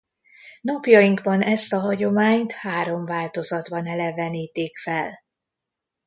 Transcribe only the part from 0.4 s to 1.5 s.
Napjainkban